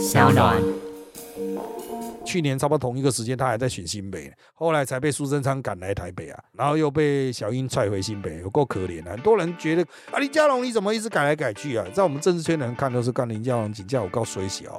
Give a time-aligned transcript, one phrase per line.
[0.00, 0.56] 小暖。
[2.24, 9.10] 去年差不多同一个时间，他还在选新北，后来才被苏贞昌赶来台北啊，然后又被小英踹回新北，有够可怜的。
[9.10, 11.84] 很多人觉得啊，林佳龙你怎么一直改来改去啊？
[11.92, 14.78] 在我们政治圈的人看都是干林佳龙请假，我告水小。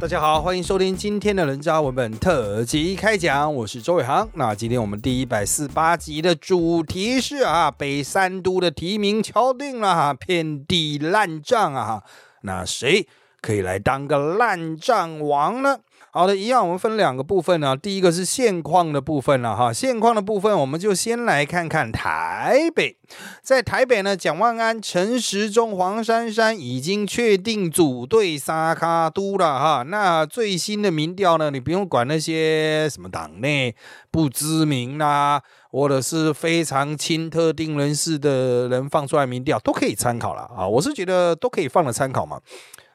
[0.00, 4.28] 大家好，欢迎收听今天的人渣文本特辑开讲，我是周伟航。
[4.34, 12.04] 那今天我们第一百四八集的主题是啊，北三都的提名敲定了哈，遍地烂账啊。
[12.42, 13.08] 那谁
[13.40, 15.80] 可以来当个烂账王呢？
[16.18, 17.76] 好的，一样，我们分两个部分呢。
[17.76, 22.96] 第一个是现况的部分了哈，现况的部分，我们就先来看看台北。
[23.40, 29.84] 在台北呢，蒋万安、陈时中、黄珊珊已经确定组队沙卡都了哈。
[29.86, 33.72] 那最新的民调呢，你不用管那些什么党内
[34.10, 35.40] 不知名啦，
[35.70, 40.66] 或者是非常亲特定人士的人放出来民调，都可以参考了啊。
[40.66, 42.40] 我是觉得都可以放了参考嘛。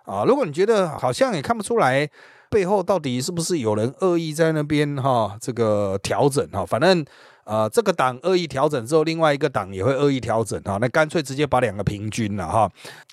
[0.03, 2.05] 啊，如果你觉得好像也看不出来
[2.53, 7.03] 背后到底是不是有人恶意在那边哈，这个调整哈，反正。
[7.45, 12.71] 啊，这个党恶意调整之后，另外一个党也会恶意调整啊，那干脆直接把两个平均了哈。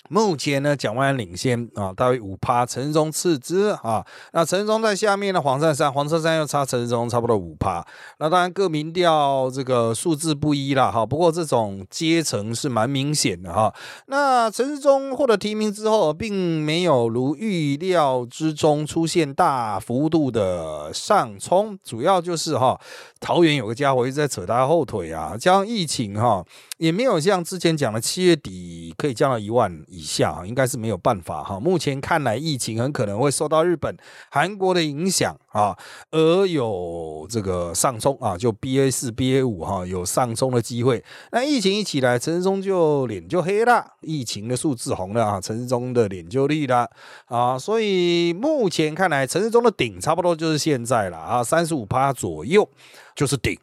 [0.09, 4.01] 目前呢，蒋万安领先啊，大约五趴，陈时中次之啊。
[4.31, 7.85] 那陈时中在下面呢，黄珊珊，黄珊珊又差陈时中差不多五趴。
[8.19, 13.73] 那当然各民调这个数字不一啦哈，不过这种阶层是蛮明显的哈。
[14.05, 22.79] 那陈时中获得提名之后，并没有如预料之中出现大幅度的上冲，主要就是哈，
[23.19, 24.21] 桃园有个家伙一直。
[24.21, 25.35] 在扯他后腿啊！
[25.35, 26.45] 加上疫情哈，
[26.81, 31.59] 也没有像之前讲的七月底可以降到一万以下，应该是没有办法哈。
[31.59, 33.95] 目前看来，疫情很可能会受到日本、
[34.31, 35.77] 韩国的影响啊，
[36.09, 41.03] 而有这个上冲啊，就 B A 四、B A 五哈，有上冲的机会。
[41.31, 46.89] 那疫情一起来，陈世忠就脸就黑了，疫情的数字红了啊，陈世忠的脸就绿了
[47.25, 47.59] 啊。
[47.59, 52.67] 所以目前看来，陈世忠的顶差不多就是现在了啊，三十五趴左右
[53.13, 53.55] 就是顶。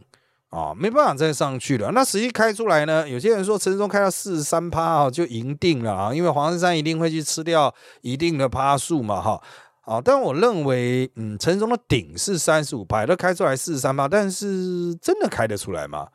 [0.50, 1.90] 啊，没办法再上去了。
[1.92, 3.06] 那实际开出来呢？
[3.06, 9.42] 有些人说陈时中开到四十三趴啊，就赢定了啊，因为黄山山一定会去吃掉一定的趴数嘛，哈。
[9.82, 16.08] 啊，但我认为，嗯，陈时中的顶是三十五趴，都开出来四十三趴，但是真的开得出来吗？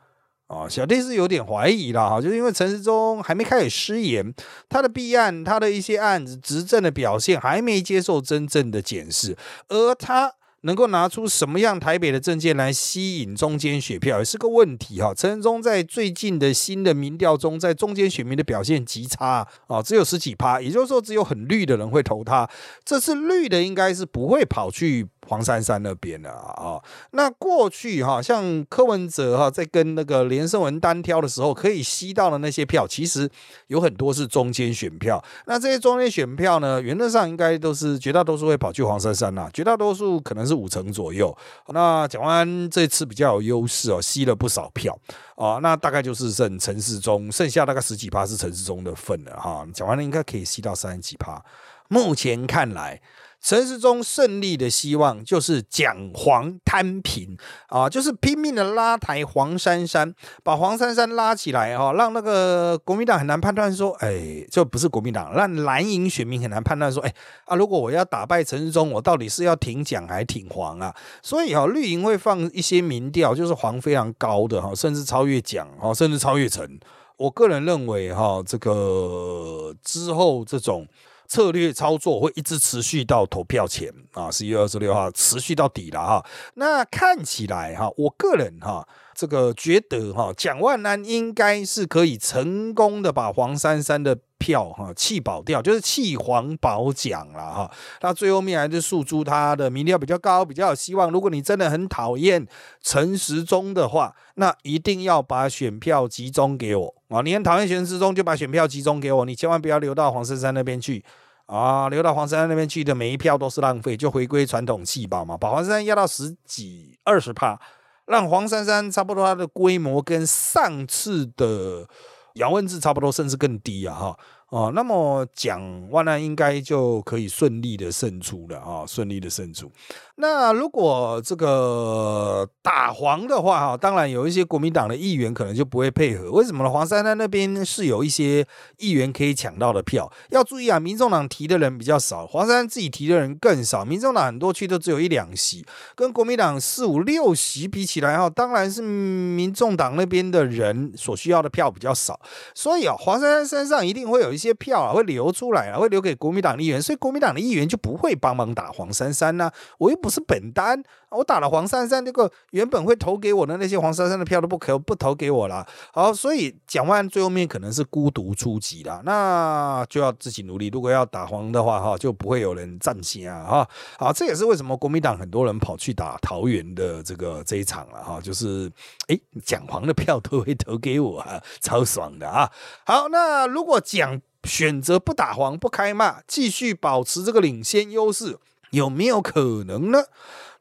[0.48, 4.34] 啊，小弟是有点怀疑了哈，就是因为陈时中还没开始失言，
[4.68, 9.36] 他的弊案，他的一些案子执政的表现还没接受真正的检视，
[9.68, 10.32] 而他。
[10.64, 15.14] 能够拿出什么样台北的证件来吸引中间选票也是个问题哈。
[15.14, 22.48] 陈仁忠在最近的新的民调中，在中间选民的表现极差啊，只有十几趴，也就是说只有很绿的人会投他。
[22.84, 25.08] 这次绿的应该是不会跑去。
[25.26, 26.80] 黄珊珊那边的啊，
[27.12, 33.28] 那过去哈，像柯文哲哈，在跟那个连胜文单挑的时候，可以吸到的那些票，其实
[33.68, 35.22] 有很多是中间选票。
[35.46, 41.36] 那这些中间选票呢，原则上应该都是绝大多数会跑去黄珊珊呐，绝大多数可能是五成左右。
[41.68, 44.98] 那蒋万安这次比较有优势哦，吸了不少票
[45.36, 49.66] 啊，那大概就是剩陈世忠，剩下大概十几趴是陈世忠的份了哈。
[49.72, 51.42] 蒋万安应该可以吸到三十几趴，
[51.88, 53.00] 目前看来。
[53.44, 57.36] 陈世忠胜利的希望就是蒋黄摊平
[57.68, 70.96] 啊，就是拼命的拉抬黄珊珊，把黄珊珊拉起来哈，让那个国民党很难判断说，哎，这不是国民党，让蓝营选民很难判断说，哎啊，如果我要打败陈世忠，我到底是要挺蒋还挺黄啊？
[71.20, 76.80] 所以啊，绿营会放一些民调，就是黄非常高的哈，甚至超越蒋哈，甚至超越陈。
[77.18, 80.88] 我个人认为哈，这个之后这种。
[81.26, 86.26] 策略操作会一直持续到投票前啊，十一月二十六号持续到底了哈。
[86.54, 97.70] 那看起来哈，我个人哈，这个觉得哈，蒋万安应该是可以成功的把黄珊珊的票哈弃保掉，就是弃黄保蒋了哈。
[98.02, 101.10] 那最后面还是诉诸他的民调比较高，比较有希望。
[101.10, 102.46] 如果你真的很讨厌
[102.82, 107.22] 陈时中的话，那一定要把选票集中给我啊！
[107.22, 111.04] 你很讨厌陈时中，就把选票集中给我，你千万不要留到黄珊珊那边去。
[111.46, 117.60] 啊，留到黄珊珊那边去的每一票都是浪费，就回归传统细胞嘛，把黄珊珊压到十几二十帕，
[118.06, 121.88] 让黄珊珊差不多它的规模跟上次的
[122.34, 124.18] 杨文志差不多，甚至更低啊，哈。
[124.50, 129.72] 哦，那么蒋万安应该就可以顺利的胜出了啊，顺利的胜出。
[130.16, 136.30] 那如果这个打黄的话哈，当然有一些国民党的议员可能就不会配合。
[136.30, 136.70] 为什么呢？
[136.70, 138.46] 黄珊珊那边是有一些
[138.78, 140.10] 议员可以抢到的票。
[140.30, 143.84] 要注意啊，民众党提的人比较少，黄珊珊自己提的人更少。
[143.84, 145.64] 民众党很多区都只有一两席，
[145.94, 152.18] 跟国民党四五六席比起来哈，当然是民众党那边的人所需要的票比较少。
[152.54, 154.54] 所以啊，黄珊珊身上一定会有一些。
[154.54, 159.50] 票啊会流出来啊，会留给国民党议员，所以国民党的议员就不会帮忙打黄珊珊呐。
[159.78, 165.66] 我又不是本单，我打了黄珊珊，那个原本会投给我的那些黄珊珊的票都不可不投给我了。
[165.94, 170.68] 好，所以蒋万最后面可能是孤独出击了，那就要自己努力。
[170.68, 173.68] 如果要打黄的话，哈，就不会有人站起啊，哈。
[173.98, 178.70] 好，这也是为什么国民党很多人跑去打桃园的这个这一场了，哈，就是
[179.08, 182.52] 哎，蒋黄的票都会投给我啊， 超爽的啊。
[182.84, 188.36] 好，那如果蒋选择不打黄不开骂，继续保持这个领先优势，
[188.74, 189.98] 有没有可能呢？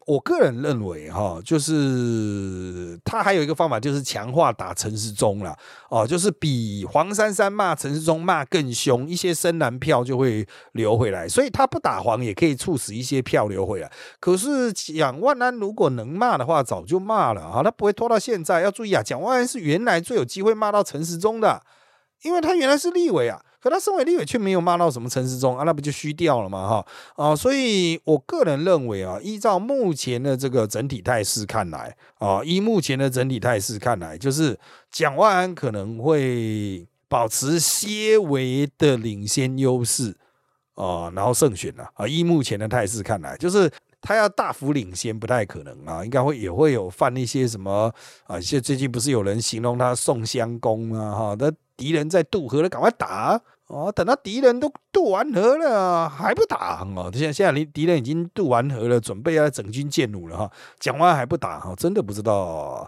[0.06, 5.56] 我个人认为，哈，就是他还有一个方法，就是强化打陈时中了，
[5.89, 13.89] 哦，就是比黄珊珊骂陈时中骂更凶，一些深蓝票就会流回来，所以他不打黄也可以促使一些票流回来。
[14.19, 18.60] 可是蒋万安如果能骂的话，早就骂了啊，他不会拖到现在。
[18.60, 21.62] 要注意啊，蒋万安是原来最有机会骂到陈时中的，
[22.24, 23.42] 因为他原来是立委啊。
[23.63, 26.68] 可他身为立委却没有骂到什么陈时中啊，那不就虚掉了吗？
[26.68, 34.60] 哈啊，所以我个人认为啊，依照目前的这个整体态势看来啊，依目前的整体态势看来，就是
[34.92, 40.13] 蒋万安可能会保持些微的领先优势
[40.75, 42.06] 啊，然后胜选了啊。
[42.06, 43.71] 依目前的态势看来，就是
[44.01, 47.89] 他要大幅领先不太可能啊，应该会也会有犯一些什么
[48.25, 53.42] 啊，现最近不是有人形容他宋襄公啊，哈，那敌人在渡河了，赶快打。
[53.68, 57.10] 哦，等到敌人都渡完河了，还不打哦？
[57.13, 60.51] 现在现在离敌人已经渡完河了，准备要整军舰弩了哈。
[60.80, 62.88] 讲完还不打哈，真的不知道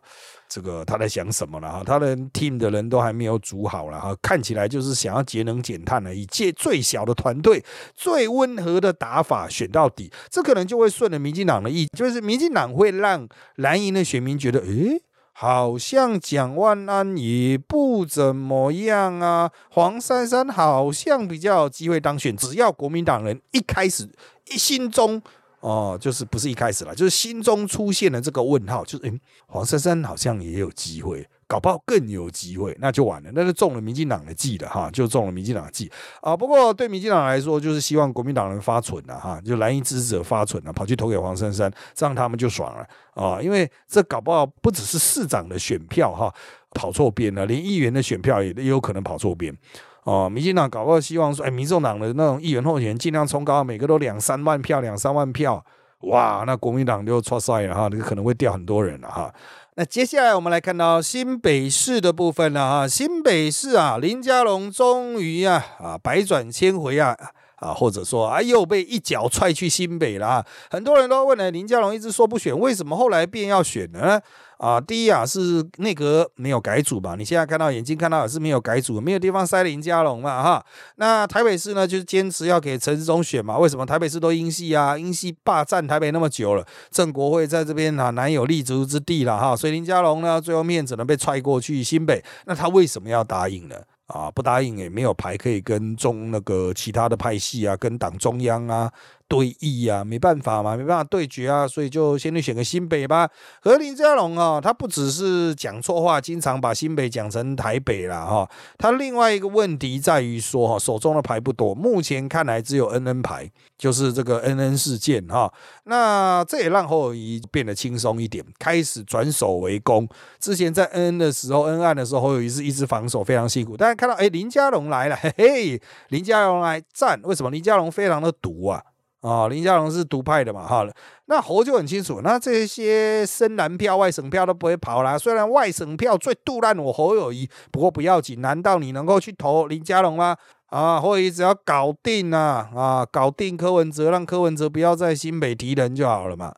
[0.50, 1.84] 这个他在想什么了哈。
[1.84, 7.64] 他的 team 的人都还没有组好了哈，看起来就是想要节能减碳了，以借最小的团队、
[7.96, 15.02] 最温和的打法选到底，这可能就会顺着民进党的意，就是民进党会让蓝营的选民觉得，诶。
[15.38, 24.10] 好像蒋万安也不怎么样啊，黄珊珊好像比较有机会当选，只要国民党人一开始
[24.50, 25.22] 一心中
[25.60, 31.28] 哦，就是不是一开始了，就是心中出现了这个问号，就是诶，黄珊珊好像也有机会。
[31.48, 36.36] 搞不好更有机会，那就完了，那就中了民进党的计了哈，就中了民进党的计啊。
[36.36, 43.40] 不过对民进党来说，就是希望国民党人发蠢了哈，就蓝营支持者发蠢了，跑去投给黄珊珊，这样他们就爽了啊。
[43.40, 46.34] 因为这搞不好不只是市长的选票哈
[46.72, 49.56] 跑错边了，连议员的选票也也有可能跑错边
[50.04, 50.28] 哦。
[50.28, 55.64] 民进党搞不好希望说，哎，民众党的那种议员候选人尽量冲高，每个都两三万票，两三万票，
[56.00, 59.32] 哇，那国民党就错赛了哈，那个可能会掉很多人了哈。
[59.78, 67.14] 那接下来我们来看到新北市的部分了啊，新北市啊，林佳龙终于啊啊百转千回啊
[67.58, 74.22] 啊，或者说啊又被一脚踹去新北了啊，很多人都问了，林佳龙一直说不选，为什么后来便要选呢？
[74.58, 80.66] 啊，第一啊是内阁没有改组吧，你现在看到眼睛看到也是没有改组，没有地方塞林佳龙嘛哈。
[80.96, 83.58] 那台北市呢，就是坚持要给陈世忠选嘛。
[83.58, 84.98] 为什么台北市都英系啊？
[84.98, 89.56] 英系霸占台北那么久了，郑国会在这边啊难有立足之地了哈。
[89.56, 92.24] 所以林佳龙呢，最后面只能被踹过去新北。
[92.46, 93.76] 那他为什么要答应呢？
[94.08, 98.92] 啊，不答应也没有牌可以跟中那个其他的派系啊，跟党中央啊。
[99.36, 103.30] 对弈啊，没办法嘛，没办法对决啊，所以就先去选个新北吧。
[103.62, 108.50] 和林佳龙啊，他不只是讲错话，经常把新北讲成台北了哈。
[108.78, 115.52] 他另外一个问题在于说哈，手中的牌不多，目前看来只有 N N 牌，就是这个 N N 事件哈。
[115.84, 120.08] 那这也让侯友谊变得轻松一点，开始转守为攻。
[120.40, 123.76] 之前在 N N 的时候，N 案的时候，侯友谊是一直防守非常辛苦。
[123.76, 127.50] 但是看到哎，林佳龙来了，嘿嘿，林佳龙来战，为什么？
[127.52, 128.82] 林佳龙非常的毒啊。
[129.28, 130.88] 啊，林佳龙是独派的嘛，哈，
[131.26, 135.18] 那侯就很清楚，那这些深蓝票、外省票都不会跑啦。
[135.18, 140.38] 虽然外省票最杜烂我侯友谊，不过不要紧，难道你能够去投林佳龙吗？
[140.68, 146.54] 啊，侯友谊只要搞定啊，啊，搞定柯文哲，让柯文哲不要在新北提人就好了嘛。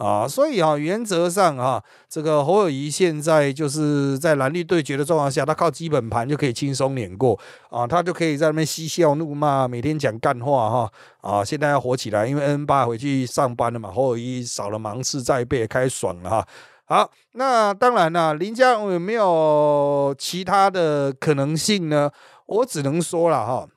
[0.00, 7.38] 啊，所以啊，原则上啊，这个侯友谊现在就是在蓝绿对决的状况下，他靠基本盘就可以轻松碾过
[7.68, 16.48] 啊，他就可以在那边嬉笑怒骂，每天讲干话哈啊，现在要火起来，因为 N 八回去上班了嘛，侯友谊少了忙事在背，开爽了哈。
[16.86, 22.10] 好，那当然了，林佳龙有没有其他的可能性呢？
[22.46, 23.68] 我只能说了哈。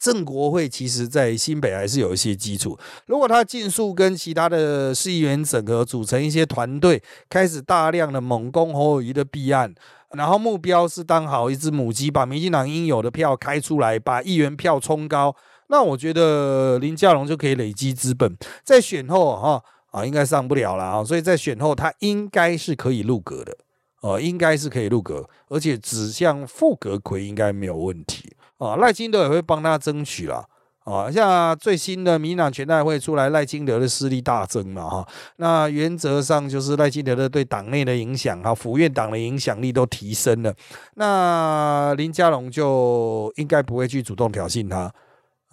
[0.00, 2.78] 郑国会其实在新北还是有一些基础。
[3.04, 9.74] 如果他尽速跟其他的市议员整合，组成一些团队，开始大量的猛攻侯友谊的弊案，
[10.12, 23.54] 然后目标是当好一只母鸡，把民进党应有的票开出来，把议员票冲高，那我觉得林佳龙就可以累积资本，在选后哈啊应该上不了了啊，所以在选后他应该是可以入阁的
[24.00, 28.32] 哦，应该是可以入阁，而且指向副阁魁应该没有问题。
[28.60, 30.46] 啊，赖清德也会帮他争取了。
[30.84, 35.06] 啊，像最新的民党全代会出来，赖清德的势力大增了哈。
[35.36, 40.52] 那原则上就是赖清德的对党内的影响哈，府院党的影响力都提升了。
[40.94, 44.92] 那林佳龙就应该不会去主动挑衅他。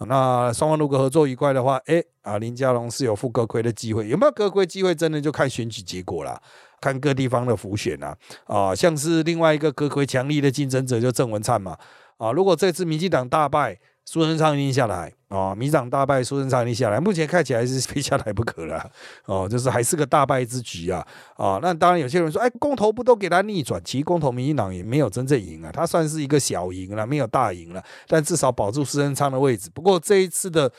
[0.06, 6.40] 那双方如果合作愉快的话，哎啊，林佳龙是有副阁魁的机会，有没有阁魁机会，真的就看选举结果了，
[6.80, 8.16] 看各地方的浮选啊。
[8.46, 11.76] 啊，像是另外一个阁魁强力的竞争者就郑文灿嘛。
[12.18, 13.78] 啊，如果这次民进党大败。
[14.10, 15.54] 苏贞昌一定下来啊！
[15.54, 16.98] 民长大败，苏贞昌一定下来。
[16.98, 18.90] 目前看起来是 非下来不可了
[19.26, 21.06] 哦，就是还是个大败之局啊！
[21.36, 23.78] 啊，那当然有些人说，哎，公投不都给他逆转？
[23.84, 29.68] 其实公投民进党也没有真正赢啊，他算是一个小赢了，没有大赢了，但至少保住苏贞昌的位置。
[29.74, 30.72] 不过这一次的。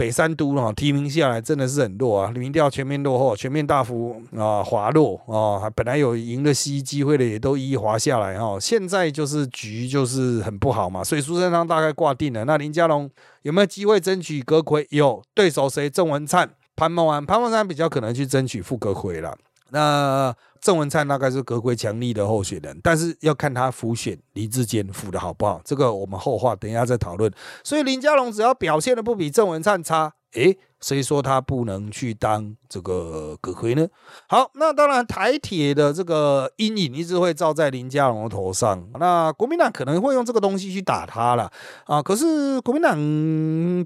[0.00, 12.46] 北三都哈提名下来真的是很弱啊，民调全面落后，全面大幅啊滑落啊，本来有赢的西机会的也都一一滑下来哈，现在就是局就是很不好嘛，所以苏贞昌大概挂定了。
[12.46, 13.10] 那林佳龙
[13.42, 14.86] 有没有机会争取阁魁？
[14.88, 15.90] 有，对手谁？
[15.90, 19.36] 郑文灿、潘孟安，潘孟安比较可能去争取副阁魁了。
[19.72, 27.32] 那郑文灿大概是格魁强力的候选人，但是要看他辅选林志坚辅的好不好，这个我们后话等一下再讨论。
[27.64, 33.86] 所以林佳龙只要表现的不比郑文灿差，诶，谁说他不能去当这个葛魁呢？
[34.28, 41.50] 好，那当然台铁的这个阴影一直会照在林佳龙的头上，那国民党可能会用这个东西去打他了
[41.86, 42.02] 啊。
[42.02, 42.94] 可是国民党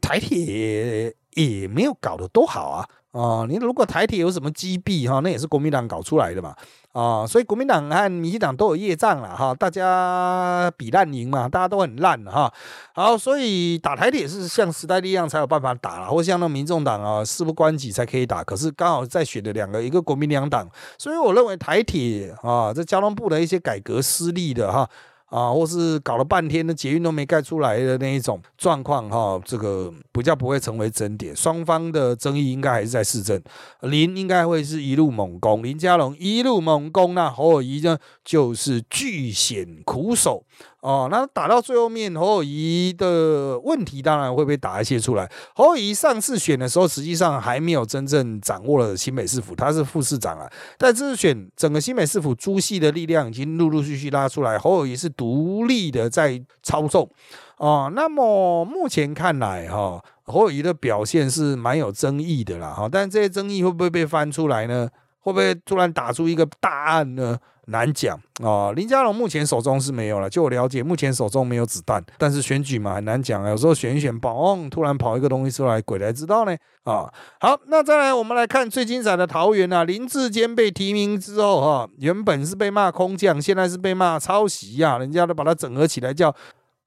[0.00, 2.88] 台铁也没有搞得多好啊。
[3.14, 6.52] 啊，你如果台铁有什么击毙哈，那也是国民党搞出来的嘛，
[6.90, 12.52] 啊，所以国民党和民进党都有业障了哈，大家比烂赢嘛，大家都很烂哈，
[12.92, 24.90] 好，所以打台铁是像时代力量才有办法打了，或像那民众党啊，事不关己才可以打，可是刚好在选的两个，一个国民两党，所以我认为台铁啊，这交通部的一些改革失利的哈。
[25.26, 31.34] 啊或是搞了半天的捷运都没盖出来的那一种状况哈，这个比较不会成为争点。
[31.34, 33.40] 双方的争议应该还是在市政，
[33.80, 40.44] 林应该会是一路猛攻，林佳龙一路猛攻，那侯友谊呢就是巨险苦守。
[40.84, 45.26] 哦，那打到最后面，侯友谊的问题当然会被打一些出来。
[45.54, 50.46] 侯友谊上次选的时候，实际上还没有真正掌握了新北市府，他是副市长啊。
[50.76, 57.08] 但这次选整个新北市府朱系的力量已经陆陆续续拉出来，侯友谊是独立的在操纵。
[57.56, 62.74] 哦，那么目前看来哈，侯友谊的表现是蛮有争议的啦。
[62.74, 64.86] 哈，但这些争议会不会被翻出来呢？
[65.20, 67.38] 会不会突然打出一个大案呢？
[67.66, 70.28] 难讲啊，林佳龙目前手中是没有了。
[70.28, 72.04] 就我了解，目前手中没有子弹。
[72.18, 73.50] 但是选举嘛，很难讲啊。
[73.50, 76.54] 有时候选一选，嘣，突然跑一个东西出来，鬼才知道呢。
[76.84, 79.84] 啊，好，那再来，我们来看最精彩的桃园啊。
[79.84, 84.98] 林志坚被提名之后，哈，原本是被骂空降，现在是被骂抄袭呀。
[84.98, 86.34] 人家都把它整合起来叫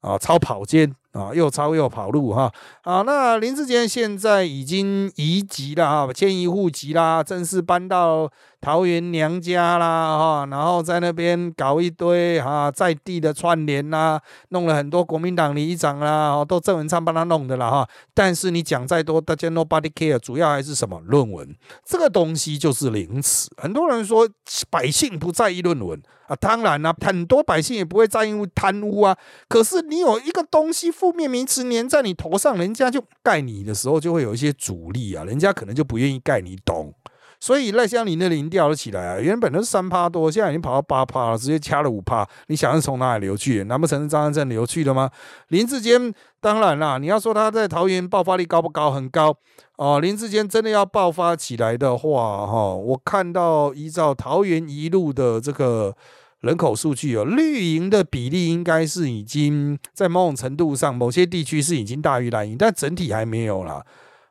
[0.01, 0.93] 啊，超跑监。
[1.17, 2.51] 啊，又抄又跑路哈！
[2.83, 8.29] 啊，那林志坚现在已经移籍了哈，迁移户籍啦，正式搬到
[8.61, 17.89] 桃园娘家啦哈，然后在那边搞一堆哈在地的串联啦，弄了很多国民党里长啦，都郑文灿帮他弄的啦哈。
[18.13, 23.49] 但是你讲再多，大家 nobody care，主要还是什么论文这个东西就是零词。
[23.57, 24.29] 很多人说
[24.69, 29.17] 百姓不在意论文啊，当然啦，很多百姓也不会在意贪污啊。
[29.47, 36.93] 可是你有一个东西负面名词粘在你头上，人家就盖你的时候就会有一些阻力啊，人家可能就不愿意盖你，懂？
[37.39, 42.27] 所以赖香林的零掉了起来啊，原本都是三趴多，现在已经跑到八趴了，直接掐了五趴。
[42.47, 43.63] 你想是从哪里流去？
[43.63, 45.09] 难不成是张安镇流去的吗？
[45.47, 48.91] 林志坚当然啦，你要说他在桃园爆发力高不高？
[48.91, 49.33] 很高
[49.77, 50.01] 哦。
[50.01, 55.95] 林志坚真的要爆发起来的话，哈，我看到依照桃园一路的这个。
[56.41, 63.83] 人口数据哦，绿营的比例应该是已经在某种程度上，某些地区是已经大于蓝营，但整体还没有啦。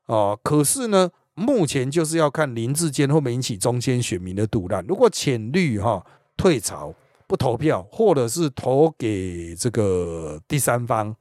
[0.06, 0.38] 哦。
[0.42, 4.84] 可是呢，目前就是要看林志坚会不会引起中间选民的杜乱。
[4.86, 6.04] 如果浅绿哈
[6.36, 6.94] 退潮
[7.26, 11.14] 不投票，或者是投给这个第三方，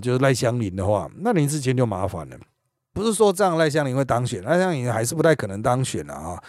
[0.00, 2.36] 就是赖香林的话，那林志坚就麻烦了。
[2.92, 6.40] 不是说这样赖香林会当选，赖香林还是不太可能当选了啊。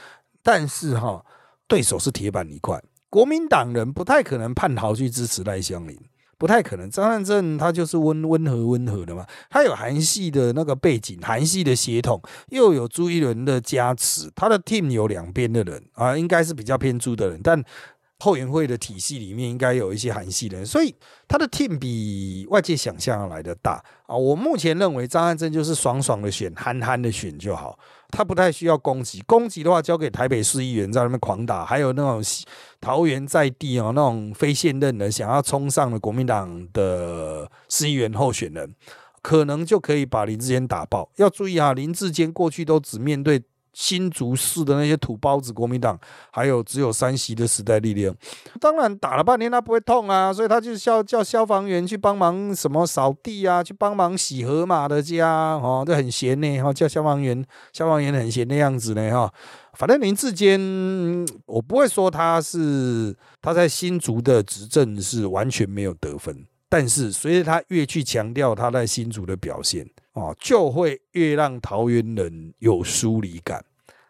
[0.43, 1.25] 但是哈，
[1.67, 2.79] 对手是铁板一块。
[3.11, 5.99] 国民党人不太可能叛逃去支持赖香林，
[6.37, 6.89] 不太可能。
[6.89, 17.61] 张汉正他就是温温和温和的嘛，他有韩系的那个背景，韩系的血统，又有朱一伦的加持，他的 team 有两边的人啊，应该是比较偏朱的人，但
[18.19, 20.95] 后援会的体系里面应该有一些韩系人，所以
[21.27, 24.15] 他的 team 比外界想象要来的大啊。
[24.15, 27.77] 我目前认为张汉正就是爽爽的选，憨憨的选就好。
[28.11, 32.21] 他不太需要攻击，攻击的话交给台北市议员在那边狂打，还有那种
[32.79, 38.75] 桃园在地哦，那种非现任的想要冲上的国民党的市议员候选人，
[39.21, 41.09] 可能就可以把林志坚打爆。
[41.15, 43.41] 要注意啊，林志坚过去都只面对。
[43.73, 45.97] 新竹市的那些土包子，国民党
[46.31, 48.13] 还有只有三席的时代力量，
[48.59, 59.33] 当然打了半天他不会痛啊，所以他就叫叫消防员去帮忙什么扫地啊，去帮忙洗河马的家哦，这很闲呢哈，叫消防员，消防员很闲的样子呢哈。
[59.73, 60.59] 反正林志坚，
[61.45, 69.87] 我不会说他是他在新竹的执政是完全没有得分，但是随着他越去强调他在新竹的表现。
[70.13, 73.63] 啊，就会越让桃园人有疏离感。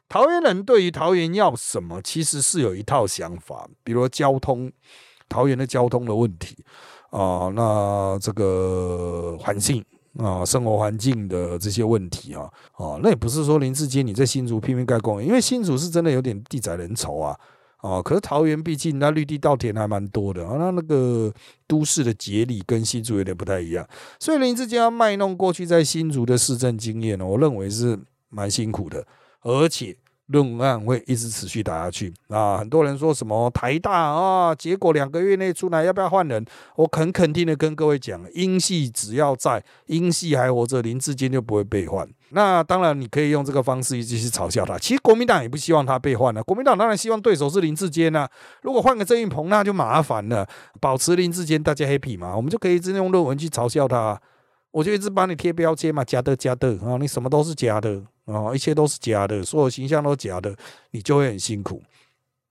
[0.10, 4.72] 桃园人对于桃园要什么，其实是有一套想法，比如交通，
[5.30, 6.58] 桃园的交通的问题
[7.12, 9.86] 啊，那这个环境
[10.18, 17.40] 啊，生活环境的这些问题啊，啊，那也不是说林志坚你在新竹拼命盖公园，因为新竹是真的有点地窄人稠啊。
[17.82, 21.34] 哦，可是桃园毕竟那绿地稻田还蛮多的啊，那那个
[21.68, 23.88] 都市的节理跟新竹有点不太一样，
[24.20, 29.06] 所以林志坚要卖弄过去在新竹的市政经验呢，我认为是蛮辛苦的，
[29.42, 29.98] 而且。
[30.32, 32.58] 论文案会一直持续打下去啊！
[32.58, 36.46] 很多人说什么台大啊，结果两个月内出来要不要换人？
[36.76, 42.08] 我很肯定的跟各位讲，英系只要在英系还活着，林志坚就不会被换。
[42.30, 44.78] 那当然你可以用这个方式一直去嘲笑他。
[44.78, 48.30] 其实国民党也不希望他被换了，国民党当然希望对手是林志坚啊。
[48.62, 50.48] 如果换个郑运鹏，那就麻烦了。
[50.80, 54.20] 保持林志坚，大家 happy 嘛，我们就可以一直用论文去嘲笑他。
[54.72, 58.02] 我就一直帮你贴标签嘛，假的假的啊，你什么都是假的。
[58.32, 60.56] 啊，一切都是假的，所有形象都假的，
[60.92, 61.82] 你就会很辛苦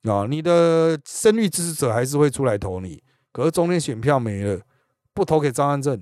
[0.02, 0.26] 啊！
[0.28, 4.60] 你的声律支持者还是会出来投你，可是中间选票没了，
[5.14, 6.00] 不投给张安正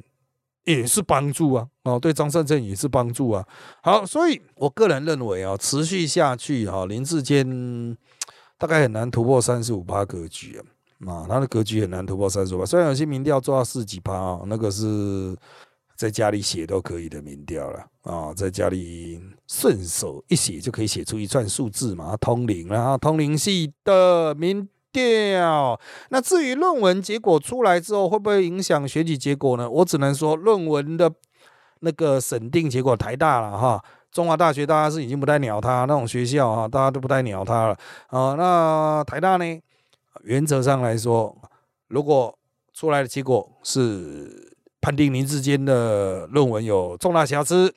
[0.65, 1.69] 也是帮助啊！
[1.85, 3.47] 哦，对张善政也是帮助啊！
[3.83, 7.97] 好，所以我个人认为啊，持续下去哈，林志坚
[8.57, 10.63] 大概很难突破三十五趴格局啊！
[11.07, 15.37] 啊，他的格局很难突破三十五趴，虽然有些民调做到四几趴啊，那个是。
[15.99, 25.81] 在家里写都可以的民调了啊，在家里顺手一写就可以写出一串数字嘛，通灵啊，通灵系的民调。
[26.11, 29.69] 那至于论文结果出来之后会不会影响选举结果呢？
[29.69, 31.13] 我只能说，论文的
[31.81, 33.85] 那个审定结果太大了哈。
[34.13, 38.35] 中华大学大家是已经不太鸟他那种学校哈，大家都不太鸟他了啊。
[38.35, 39.61] 那台大呢？
[40.23, 41.37] 原则上来说，
[41.89, 42.39] 如果
[42.73, 44.57] 出来的结果是。
[44.81, 47.75] 判定林志坚的论文有重大瑕疵，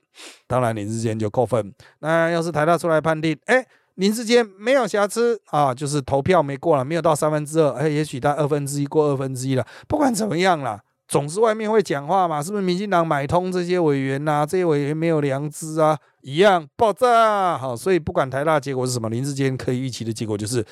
[0.48, 1.74] 当然林志坚就扣分。
[2.00, 9.66] 那要是台大出来判定，哎，林志坚没有瑕疵啊，就是投票没过了，没有到三分之二，哎，也许他二分之一过二分之一了。
[9.88, 12.62] 不管怎么样啦，总是外面会讲话嘛，是不是？
[12.62, 17.58] 民进党买通这些委员呐，这些委员没有良知啊，一样爆炸。
[17.58, 20.64] 好，所以不管台大结果是什么，林志坚可以预期的结果就是，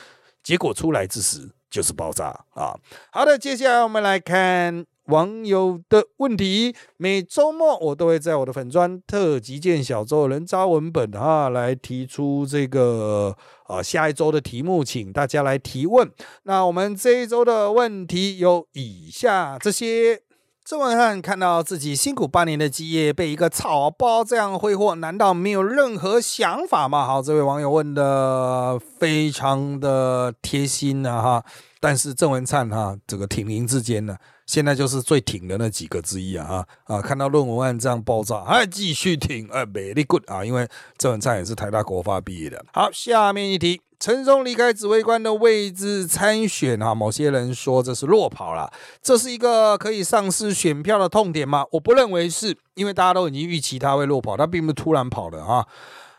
[0.43, 2.77] 结果出来之时就是爆炸啊。
[3.11, 4.85] 好的，接下来我们来看。
[5.09, 16.11] 网友的问题，每周末我都会在我的粉砖特辑见小周人渣文本哈来提出这个啊下一周的题目，请大家来提问。
[16.43, 20.21] 那我们这一周的问题有以下这些：
[20.69, 27.07] 郑文翰看到自己辛苦八年的基业被一个草包这样挥霍，难道没有任何想法吗？
[27.07, 31.45] 好，这位网友问的非常的贴心啊哈，
[31.79, 34.15] 但是郑文灿哈这个挺林之间呢。
[34.45, 37.01] 现在就是最挺的那几个之一啊啊！
[37.01, 40.45] 看到论文案这样爆炸，还继续挺，哎，very good 啊！
[40.45, 40.67] 因为
[40.99, 42.63] 郑文灿也是台大国发毕业的。
[42.73, 51.65] 好，下面一题，陈松离开指挥官的位置参选啊，某些人说这是落跑了，这是一个可以丧失选票的痛点吗？
[51.71, 55.67] 我不认为是，因为大家都已经预期他会落跑，他并不是突然跑的啊。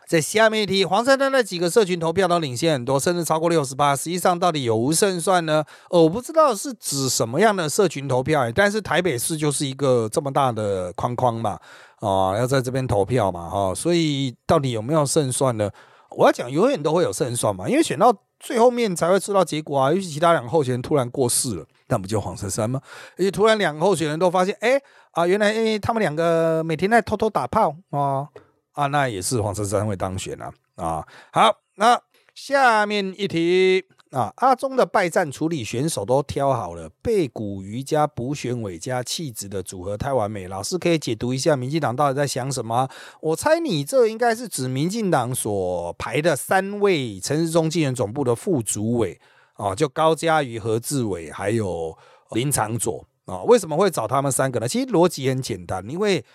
[0.07, 3.95] 在下面一题，黄珊珊那几个社群投票都领先很多，甚至超过六十八。
[3.95, 5.63] 实际上到底有无胜算呢？
[5.89, 11.57] 我不知道是指什么样的社群投票，但是台北市就是一个这么大的框框嘛，
[12.01, 15.71] 啊，要在这边投票嘛，哈，所以到底有没有胜算呢？
[16.15, 19.91] 我要讲，永远都会有胜算嘛，因为选到最后面才会知道结果啊。
[19.91, 22.81] 尤其其他两个候选人突然过世了，那不就黄珊珊吗？
[23.17, 28.27] 而且突然两个候选人都发现，哎啊，原来他们两个每天在偷偷打炮啊。
[28.73, 30.49] 啊，那也是黄珊珊会当选啊！
[30.75, 31.99] 啊，好，那
[32.33, 40.49] 下面一题啊，阿中的败战处理选手都挑好了，背骨瑜加补选委加气质的组合太完美。
[40.49, 42.89] 老师可以解读一下，民进党到底在想什么？
[43.21, 49.17] 我猜你这应该是指民进党所排的三位陈时中竞选总部的副主委
[49.53, 51.97] 啊，就高嘉瑜、何志伟还有
[52.31, 53.41] 林长佐啊。
[53.43, 54.67] 为什么会找他们三个呢？
[54.67, 56.25] 其实逻辑很简单，因为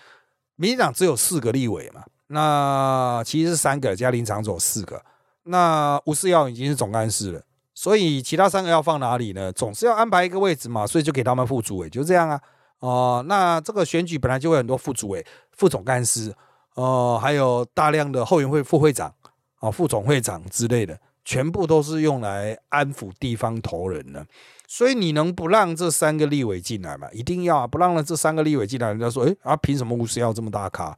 [0.55, 2.03] 民进党只有四个立委嘛。
[2.29, 5.01] 那其实是三个加林长佐四个，
[5.43, 7.41] 那吴世耀已经是总干事了，
[7.77, 9.53] 所以其他三个要放哪里呢？
[9.53, 12.41] 总是要安排一个位置嘛，所以就给他们副主委，就这样啊。
[12.79, 16.33] 哦，那这个选举本来就会很多副主委、副总干事，
[16.73, 19.13] 哦，还有大量的后援会副会长、
[19.59, 24.25] 啊副总会长之类的，全部都是用来安抚地方头人的。
[24.67, 27.07] 所以你能不让这三个立委进来吗？
[27.13, 27.67] 一定要啊！
[27.67, 30.97] 不让了这三个立委进来，人家说，哎啊，凭什么吴思要这么大咖？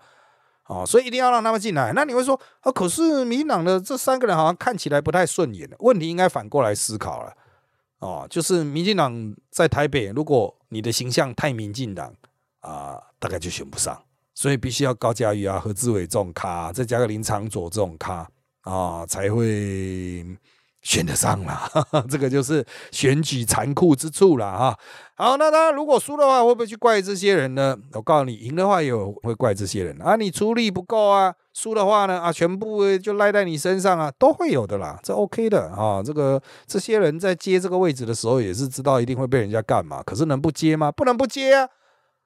[0.70, 1.92] 哦，所以一定要让他们进来。
[1.94, 5.68] 那你会说，啊，可是民党的这三个人好像看起来不太顺眼。
[5.80, 7.34] 问题应该反过来思考了。
[7.98, 12.14] 哦，就是民进党在台北，如果你的形象太民进党
[12.60, 14.00] 啊，大概就选不上。
[14.36, 18.30] 所以必须要高嘉瑜啊、何志伟这种咖，再加个林长佐这种咖
[18.62, 20.24] 啊，才会。
[20.90, 21.70] 选得上了，
[22.10, 24.76] 这个就是选举残酷之处了哈。
[25.14, 27.78] 好，那他如果输的话，会不会去怪这些人呢？
[27.94, 30.16] 我告诉你，赢的话也会怪这些人啊。
[30.16, 36.02] 你出力不够啊，输的话呢啊，全部就赖在你身上啊，都会有的啦，这 OK 的啊。
[36.04, 40.92] 这个这些人在接这个位置的时候，也是知道一定会被人家干嘛，可是能不接吗？
[40.92, 41.70] 不能不接啊，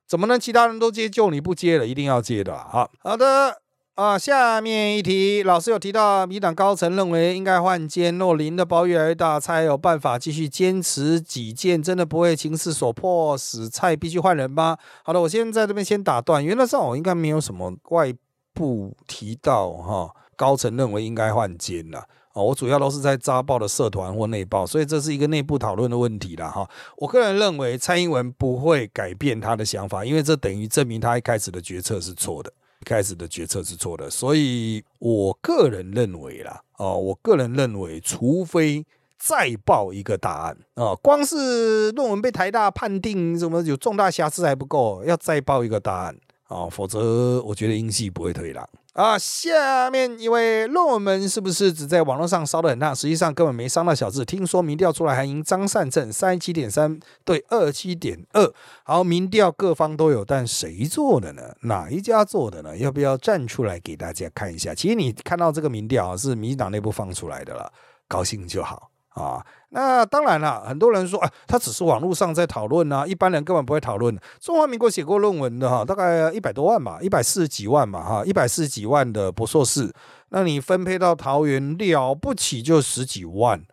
[0.08, 1.86] 怎么能其他人都接，就你不接了？
[1.86, 2.56] 一定要接的。
[2.58, 3.63] 好好的。
[3.96, 14.76] 啊，下面一题，老师有提到，民党高层认为应该换监，若林的包越来越大，才有办法继续坚持己见，真的不会情势所迫使蔡必须换人吗？
[15.04, 18.12] 好的，我先在这边先打断，原则上我应该没有什么外
[18.52, 22.00] 部提到哈，高层认为应该换监了
[22.34, 26.68] 啊，我主要都是在扎报的社团或内报，所以这是一个内部讨论的问题了哈。
[26.98, 32.52] 我个人认为蔡英文不会改变他的想法，因为这等于证明他一开始的决策是错的。
[32.84, 38.86] 开始的决策是错的，所以我个人认为啦，哦，我个人认为，除非
[39.18, 46.16] 再报一个答案啊，光是论文被台大判定什么有重大瑕疵还不够，要再报一个答案
[46.50, 48.68] 啊，否则我觉得英系不会退让。
[48.94, 52.96] 啊，下面一位论文是不是只在网络上烧得很烫？
[52.96, 54.24] 实际上根本没伤到小智。
[54.24, 58.54] 听说民调出来还赢张善政三十七点三对二七点二。
[58.84, 61.42] 好，民调各方都有，但谁做的呢？
[61.62, 62.78] 哪一家做的呢？
[62.78, 64.76] 要不要站出来给大家看一下？
[64.76, 67.74] 其实你看到这个民调是民进党内部放出来的了，
[68.08, 68.93] 高兴就好。
[69.14, 74.18] 啊，那当然了，很多人说啊，他只是网络上在讨论啊，一般人根本不会讨论。
[74.40, 79.94] 中华民国写过论文的哈，大概一百多万吧，一百四十几万嘛哈，一百四十几万的博硕士，
[80.30, 83.64] 那你分配到桃园了不起就十几万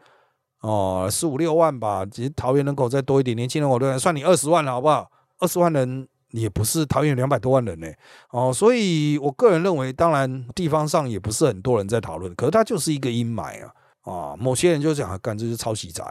[0.60, 2.04] 哦，十五六万吧。
[2.04, 5.10] 其实桃园人口再多一点，年轻人口多，算你二十万了好不好？
[5.38, 7.88] 二十万人也不是桃园两百多万人呢
[8.30, 13.72] 哦，所以我个人认为，当然地方上也不是很多人在讨论，可是它就是一个阴霾啊。
[14.02, 16.02] 啊，某些人就讲干这是抄袭仔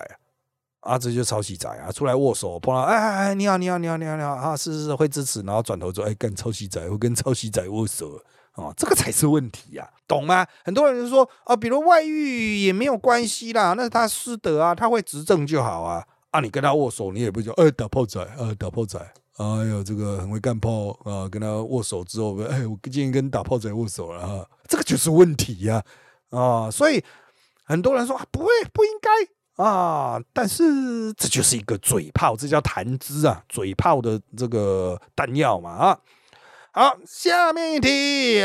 [0.81, 8.17] 啊，这就抄袭仔啊，出来握手碰到，哎哎哎，你好你好你好你好你好啊，是是是会支持，然后转头说，哎，干抄袭仔会跟抄袭仔握手
[8.53, 10.47] 啊，这个才是问题呀，懂吗？
[10.63, 18.97] 很多人就说啊，比如外遇也没有关系啦，那是他师德啊，他会执政就好啊，啊，你跟他握手，你也不讲，哎，打炮仔，呃，打炮仔，
[19.35, 25.83] 哎呦，这个很会干炮啊，跟他握手之后，哎，我今天跟打炮仔握手了啊，这个就是问题呀，
[26.29, 27.03] 啊，所以。
[27.69, 35.99] 很多人说不会不应该啊，但是这就是一个嘴炮，这叫谈资啊，嘴炮的这个弹药嘛啊。
[36.71, 38.41] 好，下面一题，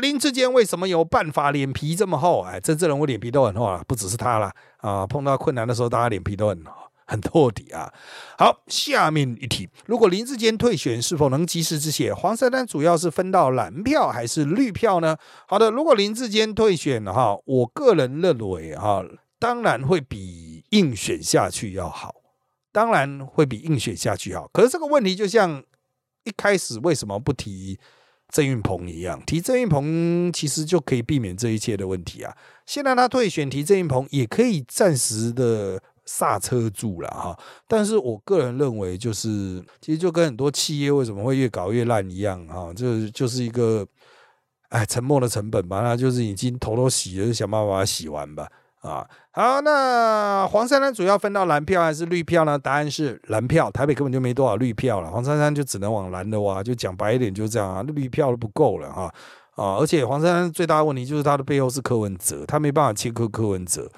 [0.00, 2.42] 林志坚为什么有办法脸皮这么厚？
[2.42, 6.72] 哎，政治人物脸皮都很厚啊，不只是他了啊，碰到困难的时候，大家脸皮都很厚。
[7.06, 7.92] 很透底啊！
[8.38, 12.14] 好，下面一题：如果林志坚退选，是否能及时止血？
[12.14, 15.16] 黄珊珊主要是分到蓝票还是绿票呢？
[15.46, 19.04] 好的，如果林志坚退选的话，我个人认为哈，
[19.38, 22.14] 当然会比硬选下去要好，
[22.72, 24.48] 当然会比硬选下去好。
[24.52, 25.62] 可是这个问题就像
[26.24, 27.78] 一开始为什么不提
[28.30, 32.34] 郑运鹏一样，提郑运鹏其实就可以避免这一切的问题啊。
[32.64, 35.82] 现在他退选，提郑运鹏也可以暂时的。
[36.06, 43.86] 刹车住了哈，但是我个人认为，就是其实就跟很多企业为什么会越搞越烂一样哈，这就是一个
[44.68, 48.46] 哎沉默的成本吧，那就是已经头都洗了，就想办法把它洗完吧
[48.82, 49.06] 啊。
[49.30, 52.58] 好，那黄珊珊主要分到蓝票还是绿票呢？
[52.58, 59.14] 答案是蓝票，台北根本就没多少绿票了，黄珊珊就只能往蓝的挖，就讲白一点就这样啊，绿票都不够了哈
[59.56, 63.90] 啊，而且黄珊珊最大的问题就是他的背后是柯文哲，他没办法切割柯文哲。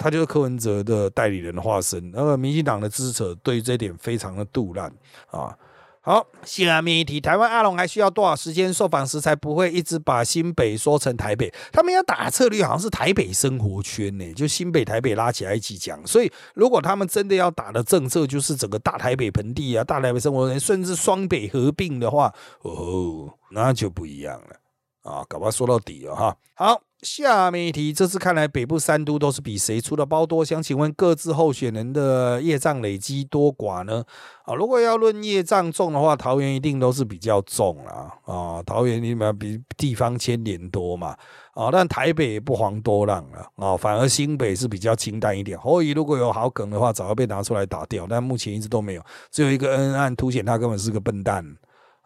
[0.00, 4.90] 他就是柯文哲的代理人的化身，那个民进党的支持者对于这点非常的杜烂
[5.30, 5.54] 啊。
[6.02, 11.52] 好，下面一题，台湾阿龙还需要多少时间受访时才不会一直把新北说成台北？
[11.70, 16.04] 他们要打策略好像是台北生活圈呢，就新北、台北拉起来一起讲。
[16.06, 22.32] 所以如果他们真的要打的政策就是整个大台北盆地啊、大台北生活圈，甚至双北合并的话，
[22.62, 24.56] 哦，那就不一样了。
[25.02, 26.36] 啊，搞不好说到底了哈。
[26.54, 34.04] 好，下面一题，这次看来北部三都都是比谁出的包多，想请问各自候选人的业障累积多寡呢？
[34.44, 38.12] 啊，如果要论业障重的话，桃园一定都是比较重啦。
[38.26, 41.16] 啊，桃园你们比地方牵连多嘛，
[41.54, 45.58] 啊，但台北也不遑多让了，啊，反而新北是比较清淡一点。
[45.58, 51.42] 侯乙如果有好梗的话，早就被拿出来打掉，但目前一直都没有，只有一个恩恩案凸显他根本是个笨蛋。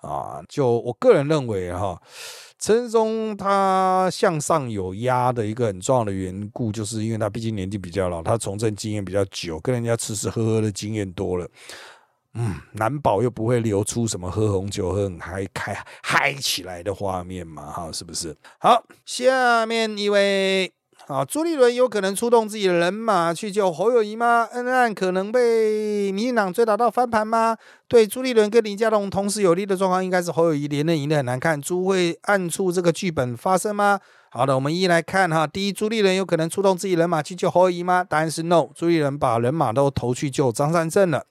[0.00, 1.98] 啊，就我个人认为哈，
[2.64, 11.46] 陈松他向上有压的一个很重要的缘故，就是因为他毕竟年纪比较老，他从政经验比较久，跟人家吃吃喝喝的经验多了，
[12.32, 18.34] 嗯，难保又不会流出什么喝红酒喝很嗨开嗨起来的画面嘛，哈，是不是？
[18.58, 20.72] 好，下面一位。
[21.06, 24.48] 啊，朱立伦有可能出动自己的人马去救侯友谊吗？
[24.52, 27.54] 恩案可能被民进党追打到翻盘吗？
[27.86, 31.60] 对朱立伦跟林佳龙同时有利的状况，应该是侯友谊连任赢得很难看。
[31.60, 34.00] 朱会暗处这个剧本发生吗？
[34.36, 35.46] 好的，我们一一来看哈。
[35.46, 38.02] 第一，朱立伦有可能出动自己人马去救侯友谊吗？
[38.02, 38.66] 答案是 no。
[38.74, 41.24] 朱立伦把人马都投去救张善政了。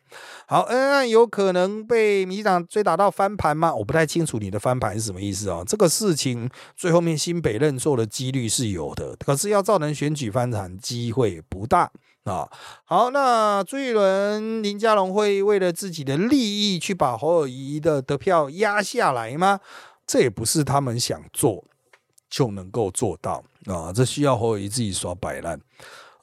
[0.47, 3.75] 好，恩案有可能被民进党追打到翻盘吗？
[3.75, 5.61] 我不太清楚你的翻盘是什么意思啊。
[5.67, 11.91] 这个事情最后面新北认错的几率是有的，可是要造成选举翻盘机会不大
[12.23, 12.47] 啊。
[12.85, 19.59] 好，那朱立伦、林佳龙会为了自己的利益去把侯友谊的得票压下来吗？
[20.07, 21.65] 这也不是他们想做。
[22.33, 23.93] 就能够做到啊！
[23.93, 25.59] 这需要侯友谊自己耍摆烂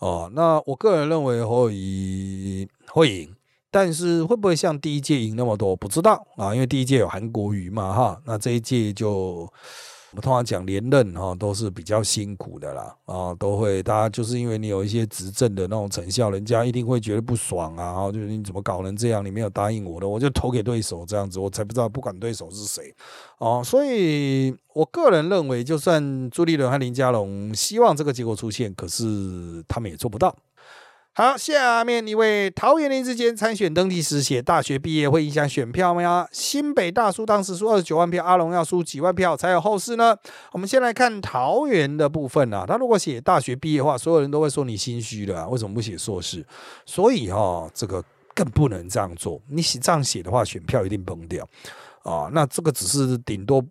[0.01, 0.29] 哦。
[0.35, 3.37] 那我个人认为侯友谊会赢，
[3.71, 6.53] 但是会不会像第一届赢那么多，不知道啊。
[6.53, 9.49] 因为第一届有韩国瑜嘛，哈，那这一届就。
[10.13, 22.93] 我们通常讲连任哈，都是比较辛苦的啦，啊，都会大家就是因为你有一些执政的那种成效，人家一定会觉得不爽啊，就是你怎么搞成这样，你没有答应我的，我就投给对手这样子，我才不知道不管对手是谁，
[23.39, 30.35] 哦，所以我个人认为，就算朱立伦和林佳龙希望这个结果出现，可是他们也做不到。
[31.13, 36.27] 好，下面一位桃园林之间参选登记时写大学毕业会影响选票吗？
[36.31, 40.17] 新北大叔当时输二十九万票，阿龙要输几万票才有后事呢？
[40.53, 46.47] 我们先来看桃园的部分啊，他如果写大学毕业的话，所有人都会说你心虚了，为什么不写硕士？
[46.87, 49.43] 所以哈，这个更不能这样做。
[49.49, 51.47] 你写这样写的话，选票一定崩掉
[52.05, 52.31] 啊。
[52.33, 53.63] 那这个只是顶多。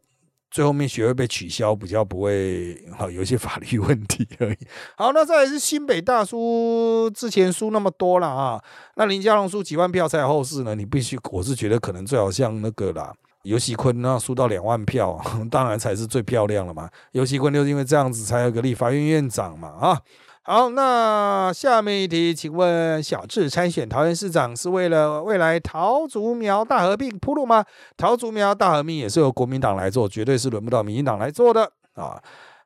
[0.51, 4.57] 最后面学会被取消，比较不会好有一些法律问题而已。
[4.97, 8.61] 好，那再来是新北大叔之前输那么多了啊，
[8.95, 10.73] 那林佳龙输几万票才有后事呢？
[10.75, 16.89] 你必须，我是觉得可能最好像那个啦，尤喜坤那输到两万票， 当然才是最漂亮了嘛。
[17.11, 20.01] 尤喜坤就是因为这样子才有个立法院院长嘛啊。
[20.41, 27.63] 好，那下面一题，请问小智参选桃园市长是为了未来桃竹苗大合并铺路吗？
[27.97, 32.19] 桃竹苗大合并也是由国民党来做，绝对是轮不到民进党来做的啊。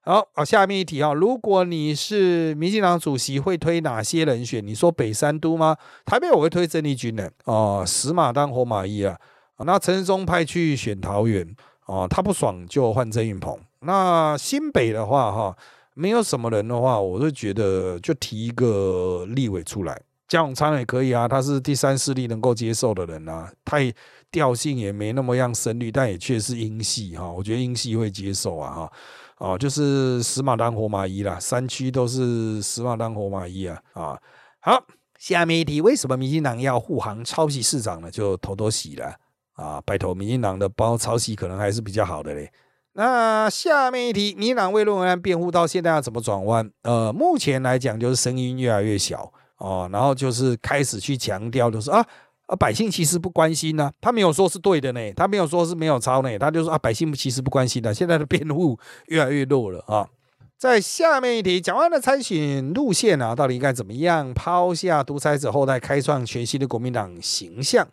[0.06, 4.66] 好，好，下面一题啊，如果你是民进党主席，会推哪些人选？
[4.66, 5.76] 你说北三都吗？
[6.06, 9.18] 台北我会推郑丽君的啊，死马当活马医啊。
[9.58, 11.54] 那陈忠派去选桃园
[11.86, 13.60] 啊，他不爽就换郑运鹏。
[13.82, 15.58] 那新北的话哈。
[15.94, 23.94] 没有什么人的话，我就觉得就提一个立委出来，江永昌也可以啊，他是第三势力能够接受的人啊，太
[24.32, 28.92] 调性也没那么样深绿，但也确实英系哈，我觉得英系会接受啊哈，
[29.38, 34.20] 哦，就是死马当活马医啦，三区都是死马当活马医啊啊，
[34.60, 34.84] 好，
[35.20, 38.10] 下面一题，为什么民进党要护航抄袭市长呢？
[38.10, 39.14] 就偷偷洗了
[39.54, 42.52] 啊，拜托，民进党的包抄袭可能还是比较好的嘞。
[42.96, 46.70] 那下面一题，民党为论文案辩护到现在要怎么转弯？
[46.84, 52.06] 呃，目前来讲就是声音越来越小哦，然后就是开始去强调，就是啊
[52.46, 57.92] 啊，百姓其实不关心呢，他没有说是对的呢，他没有说是没有抄呢，他就说啊，百姓其实不关心的。
[57.92, 58.78] 现在的辩护
[59.08, 60.08] 越来越弱了啊。
[60.56, 67.86] 在下面一题，蒋万的参选路线啊，到底应该怎么样抛下独裁者后代，开创全新的国民党形象？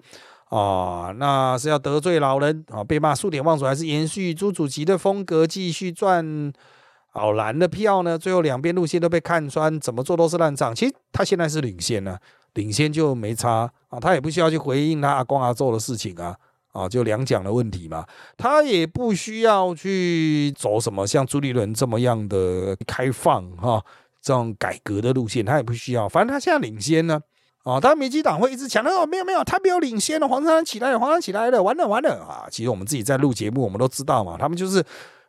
[0.51, 6.53] 啊，那是要得罪老人啊，被骂数典忘祖，还是延续朱主席的风格，继续赚
[7.13, 8.19] 好蓝的票呢？
[8.19, 10.75] 最后两边路线都被看穿，怎么做都是烂账。
[10.75, 12.19] 其实他现在是领先呢，
[12.55, 16.37] 领先就没差啊，他也不需要去回应他阿光阿做的事情啊，
[16.73, 18.05] 啊，就两蒋的问题嘛，
[18.37, 23.81] 他也不需要去走什么像朱立伦这么样的开放哈，
[24.21, 27.21] 这种改革的路线，他也不需要，反正他现在领先呢。
[27.63, 32.49] 哦，当然民进党会一直强调哦，没有没有，他没有领先了，黄山起来了，黄山起来了，完了完了啊！
[32.51, 34.83] 其实我们自己在录节目，我们都知道嘛，他们就是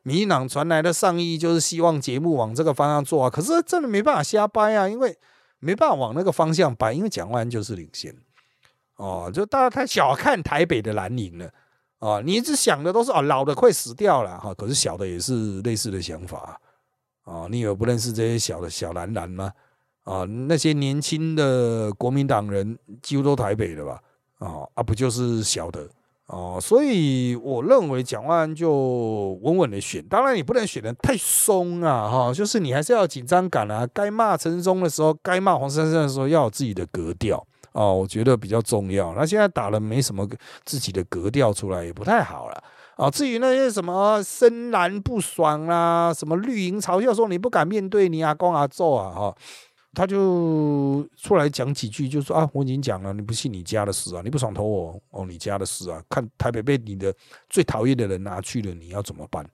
[0.04, 3.30] 民进党传来的上意，就是希望节目往这个方向做啊。
[3.30, 5.18] 可是真的没办法瞎掰啊，因为
[5.60, 8.16] 没办法往那个方向掰，因为蒋万就是领先
[8.96, 11.50] 哦，就大家太小看台北的蓝营了
[12.00, 16.58] 啊，你一直想的都是哦，老的快死掉了哈，可是小的也是类似的想法
[17.26, 17.46] 啊。
[17.50, 19.52] 你有不认识这些小的小蓝蓝吗？
[20.04, 24.00] 啊，那些年轻的国民党人几乎都台北的吧？
[24.40, 25.88] 啊啊，不就是小的
[26.28, 26.58] 哦？
[26.62, 37.46] 所以我认为蒋万就稳稳的选，当然你不能选的太松啊哈，就是你还是要紧张感啊，该骂陈松的时候，该骂黄珊珊的时候，要有自己的格调。
[37.74, 39.14] 哦，我觉得比较重要。
[39.16, 40.28] 那现在打了没什么
[40.66, 42.64] 自己的格调出来，也不太好了。
[42.98, 49.36] 啊，至于那些什么深蓝不爽啊，什么绿营嘲笑说你不敢面对你阿公阿祖啊，哈，
[49.94, 57.14] 他就出来讲几句，就说啊，我已经讲了，你不信你家的事啊，你不爽投我哦，你家的事啊，看台北被你的
[57.50, 59.46] 最讨厌的人拿去了，你要怎么办？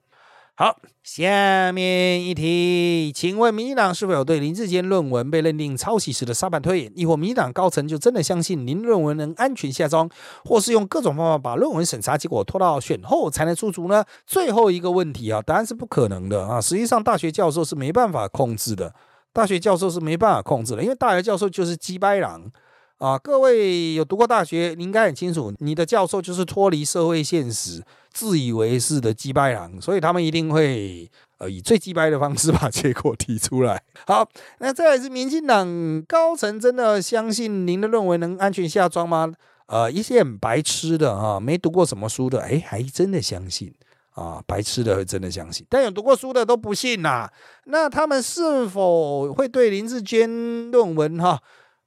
[0.54, 6.92] 好，下面一题，请问民进党是否有对林志坚论文被认定抄袭时的沙盘推演？
[6.96, 10.10] 亦或民进党高层就真的相信林论文能安全下装，
[10.44, 14.04] 或是用各种方法把论文审查结果拖到选后才能出组呢？
[14.26, 16.60] 最后一个问题啊，答案是不可能的啊！
[16.60, 18.92] 实际上，大学教授是没办法控制的，
[19.32, 22.50] 大学教授是没办法控制的，因为大学教授就是鸡掰狼。
[22.98, 27.80] 啊，各位有读过大学，你应该很清楚，你的教授就是脱离社会现实、
[28.12, 31.08] 自以为是的鸡掰狼，所以他们一定会
[31.48, 33.80] 以最鸡掰的方式把结果提出来。
[34.04, 39.32] 好，那再来是民进党高层真的相信您的论文能安全下庄吗？
[39.66, 43.72] 呃，一些很白痴的啊，没读过什么书的，哎，还真的相信
[44.18, 47.30] 啊，白痴的会真的相信，但有读过书的都不信呐。
[47.66, 51.40] 那他们是否会对林志坚论文哈？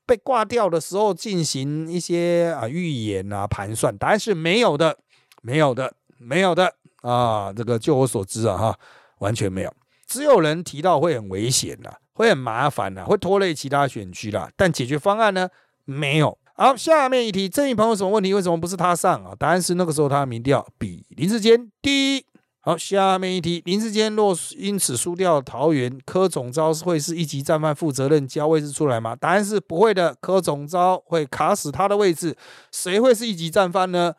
[0.06, 4.98] 被挂掉的时候进行一些啊预言啊盘算，答案是没有的，
[5.42, 7.54] 没有的，没有的啊！
[7.54, 8.80] 这个就我所知啊哈，
[9.20, 9.74] 完全没有。
[10.08, 14.52] 只有人提到会很危险呐，会很麻烦呐，会拖累其他选区啦。
[14.58, 15.48] 但解决方案呢，
[15.86, 16.38] 没有。
[16.56, 18.34] 好，下面一题，郑宇鹏有什么问题？
[18.34, 19.34] 为什么不是他上啊？
[19.38, 22.26] 答案是那个时候他的民调比林志坚低。
[22.60, 29.16] 好，下面一题，林志坚若因此输掉桃园，柯总召会是一级战犯负责任交位置出来吗？
[29.16, 32.38] 答案是不会的，柯总召会卡死他的位置。
[32.72, 34.14] 谁会是一级战犯呢？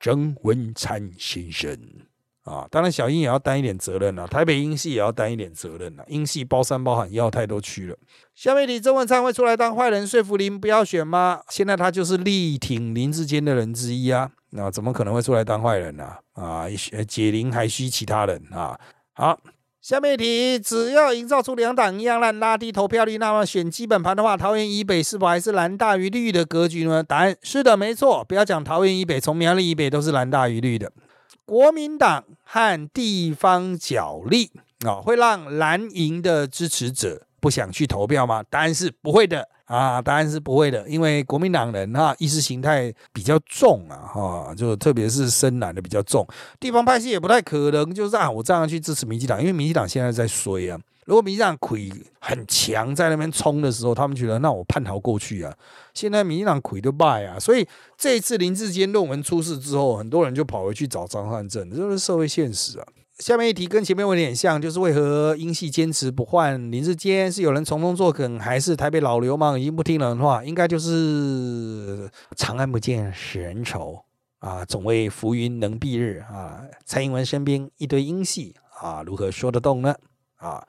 [0.00, 1.78] 曾文灿先生
[2.46, 7.96] 啊，当然小英也要担一点责任啊，台北英系也要担一点责任啊，英系包山包海要太多区了。
[8.36, 11.40] 下面题，曾文灿会出来当坏人说服林不要选吗？
[11.48, 14.30] 现在他就是力挺林志坚的人之一啊。
[14.50, 16.12] 那怎么可能会出来当坏人呢？
[16.34, 16.66] 啊，
[17.08, 18.78] 解铃还需其他人啊。
[19.12, 19.36] 好，
[19.82, 27.02] 下面一题，只要营造出两党一样烂、拉低投票率，那么选基本盘的话，桃园以北是否还是蓝大于绿的格局呢？
[27.02, 28.24] 答案是的，没错。
[28.24, 30.92] 不要讲桃园以北，从苗栗以北都是蓝大于绿的。
[31.46, 34.50] 国民党和地方角力
[34.84, 38.42] 啊，会让蓝营的支持者不想去投票吗？
[38.50, 39.48] 答案是不会的。
[39.66, 46.24] 啊，答案是不会的，因为国民党人哈意识形态比较重啊，哈，就特别是深蓝的比较重，
[46.60, 50.78] 地方派系也不太可能，就是啊，我这样去支持民进党，因为民进党现在在衰啊。
[51.06, 51.90] 如果民进党魁
[52.20, 55.56] 很强，在那边冲的时候，他们觉得那我叛逃过去啊。
[55.94, 57.66] 现在民进党魁都败啊，所以
[57.96, 62.86] 这一次林志坚论文出事之后，很多人就跑回去找张汉正，这是社会现实啊。
[63.20, 67.30] 下面一题跟前面有点像，就是为何英系坚持不换林志坚？
[67.32, 70.44] 是有人从中作梗，还是台北老流氓已经不听人话？
[70.44, 74.02] 应该就是长安不见使人愁
[74.40, 76.62] 啊，总为浮云能蔽日啊。
[76.84, 79.94] 蔡英文身边一堆英系啊，如何说得动呢？
[80.36, 80.62] 啊，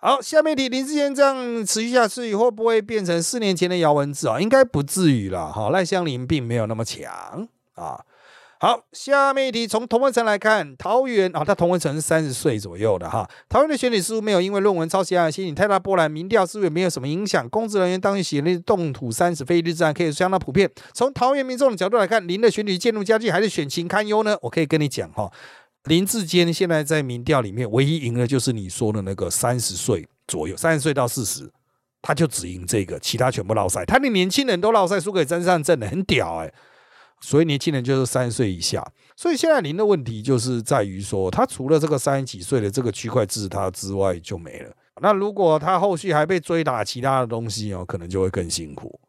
[0.00, 4.40] 好，下面一题，林志坚这样持续下去，会不会变成四年前的姚文智啊？
[4.40, 8.04] 应该不至于了哈，赖香林并没有那么强啊。
[8.60, 13.24] 好，下面一题，从同文层来看，桃园啊，他同文层是三十岁左右的哈。
[13.48, 17.48] 桃园的选举似乎没有因为论文抄袭而引太大波澜，民调似乎也没有什么影响。
[17.50, 20.68] 公职人员当年写的动土三十非日之案，可以相当普遍。
[20.92, 24.36] 从桃园民众的角度来看，林的选举渐入佳境，还是选情堪忧呢？
[24.42, 25.30] 我可以跟你讲哈，
[25.84, 31.50] 林志坚现在在民调里面唯一赢的就是你说的那个三十岁左右，三十岁到四十，
[32.02, 33.84] 他就只赢这个，其他全部落赛。
[33.84, 36.52] 他连年轻人都落赛，输给曾上正的，很屌哎。
[37.20, 38.86] 所以年轻人就是三十岁以下，
[39.16, 44.70] 所以现在您的问题就是在于说，他除了这个三十几岁的这个区块支持他之外就没了。
[45.00, 49.00] 那如果他后续还被追打其他的东西哦，可能就会更辛苦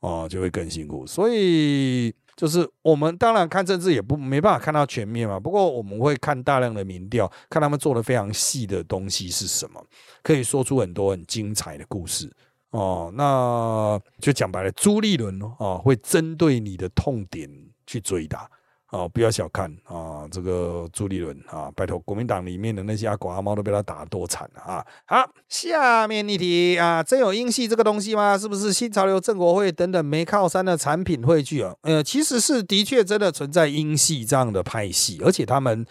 [0.00, 1.06] 哦，就会更辛苦。
[1.06, 9.84] 所以就是我们当然看政治也不没办法看到全面嘛，不过我们会看大量的民调，看他们做的非常细的东西是什么，
[10.22, 12.32] 可以说出很多很精彩的故事。
[12.70, 17.50] 哦，那就讲白了，朱立伦哦会针对你的痛点
[17.86, 18.48] 去追打
[18.90, 24.82] 哦，不要小看啊，这个朱立伦啊，拜托，国民党里面的那些阿狗阿猫都被他打得多惨啊！
[25.04, 28.38] 好，下面一题啊，真有英系这个东西吗？
[28.38, 31.74] 是不是新潮流、正国会等等没靠山的产品汇聚啊？
[31.82, 35.84] 呃，其实是的确真的存在英系这样的派系，而且他们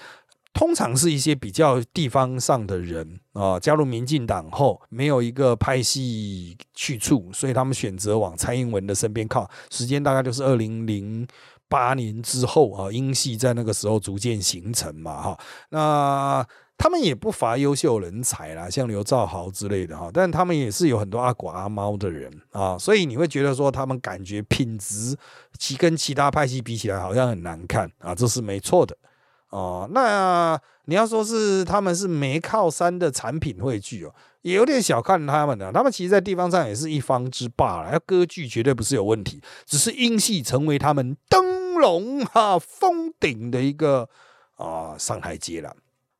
[0.53, 9.47] 通常是一些比较地方上的人啊，加入民进党后没有一个派系去处，所以他们选择往蔡英文的身边靠。
[9.69, 11.27] 时间大概就是二零零。
[11.69, 15.39] 八年之后啊，英系在那个时候逐渐形成嘛，哈，
[15.69, 16.45] 那
[16.77, 25.17] 他们也不乏优秀人才啦，像刘兆豪之类的哈，但他们也是有很多阿狗阿猫的人啊，所以你会觉得说他们感觉品质
[25.57, 28.95] 其跟其他派系比起来好像很难看啊，这是没错的
[29.49, 29.89] 哦。
[29.91, 34.13] 那你要说是他们是没靠山的产品汇聚哦，
[34.47, 41.57] 也有点小看他们了，他们其实在地方上也是一方之霸了，要割据绝对不是有问题，只是英系成为他们登。
[41.77, 44.09] 龙哈封顶的一个
[44.55, 45.75] 啊上台阶了。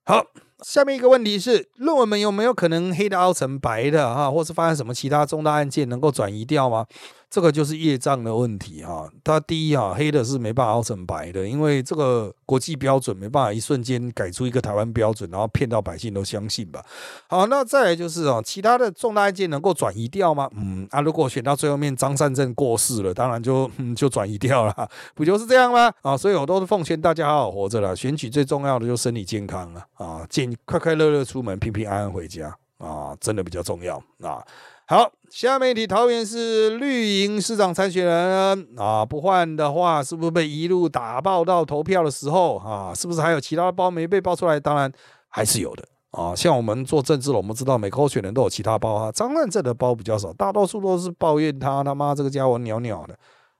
[0.05, 0.23] 好，
[0.63, 6.85] 下面一个问题是，论文们有没有可能黑的凹成白的哈，或是发生什么其他重大案件能够转移掉吗？
[7.29, 9.09] 这个就是业障的问题哈。
[9.23, 16.83] 它第一哈，黑的是没办法凹成白的，因为这个国际标准没办法一瞬间改出一个台湾标准，然后骗到百姓都相信吧。
[17.27, 20.49] 好，那再来就是哦，其他的重大案件能够转移掉吗？
[20.55, 25.91] 嗯啊，如果选到最后面张善政过世了，当然就嗯就转移掉了，不就是这样吗？
[26.01, 27.95] 啊，所以我都是奉劝大家好好活着了。
[27.95, 34.41] 选举最重要的就是身体健康了啊，健快快乐乐出门，平平安安回家啊，真的比较重要啊。
[34.89, 42.93] 好，下面一题，桃园是绿营市长参选人啊，不换的话，是不是被一路打爆到投票的时候啊？
[42.95, 44.57] 是不是还有其他的包没被爆出来？
[44.57, 44.89] 当然
[45.27, 46.33] 还是有的啊。
[46.33, 49.11] 像我们做政治了，我们知道每个候选人都有其他包啊。
[49.11, 53.13] 张万正的包比较少，大多数都是抱怨他他妈这个家伙鸟鸟的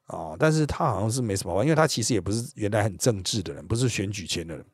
[0.06, 0.34] 啊。
[0.40, 4.66] 但是他好像是没什么包，因为他其实也不是原来很政治的人，不是选举前的人。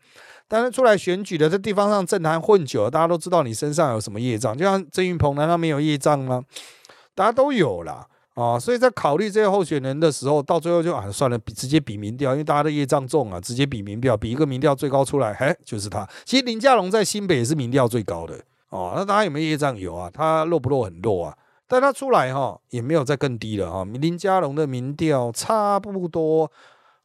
[0.47, 4.57] 但是出来选举的，在地方上政坛混久了，大家都知道你身上有什么业障。
[4.57, 6.43] 就像郑云鹏，难道没有业障吗？
[7.15, 8.07] 大家都有啦。
[8.35, 8.57] 啊！
[8.57, 16.03] 所以在考虑这些候选人的时候，到最后就啊算了，比直接比民调，因为大家的业障重啊，直接比民调，比一个民调最高出来，嘿，就是他。
[16.25, 18.33] 其实林佳龙在新北也是民调最高的
[18.69, 18.93] 哦。
[18.95, 19.77] 那大家有没有业障？
[19.77, 20.85] 有啊，他弱不弱？
[20.85, 21.37] 很弱啊。
[21.67, 23.85] 但他出来哈，也没有再更低了哈。
[23.85, 26.51] 林佳龙的民调差不多。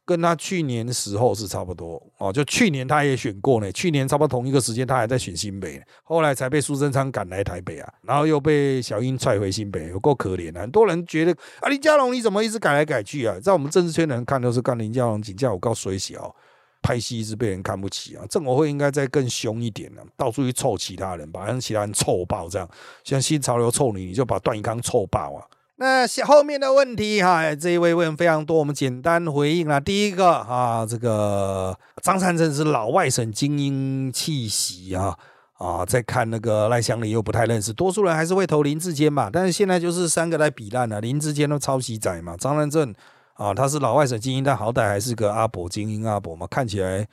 [0.09, 10.61] 跟他去年时候是差不多哦，就去年他也选过呢，去年差不多同一个时间他还在选新北，后来才被苏贞昌赶来台北啊，然后又被小英踹回新北，有够可怜啊！
[10.61, 11.31] 很多人觉得
[11.61, 13.39] 啊，林佳龙你怎么一直改来改去啊？
[13.39, 16.35] 在我们政治圈的人看都是干林佳龙请假我告水小，
[16.81, 18.25] 拍戏一直被人看不起啊！
[18.27, 22.67] 政委会应该再更凶一点呢，到处去臭其他人，把让其他人臭爆，这样
[23.03, 25.45] 像新潮流臭你，你就把段宜康臭爆啊！
[25.79, 29.79] 那后面的问题哈，这一位问非常多，我们简单回应了。
[29.79, 31.73] 第一个啊，这个
[32.03, 35.17] 张善政是老外省精英气息啊
[35.53, 39.29] 啊，在看那个赖香林又不太认识，多数人还是会投林志坚嘛。
[39.31, 42.93] 但是现在就是三个来比烂了，林志坚都抄袭仔嘛，张善政
[43.35, 47.07] 啊，他是老外省精英，但好歹还是个阿伯精英阿伯嘛，看起来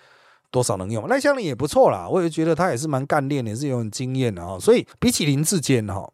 [0.50, 1.06] 多少能用。
[1.06, 4.58] 赖香林也不错啦，我也觉得他也是蛮干练，也是有很经验的啊。
[4.58, 6.10] 所以比起林志坚哈。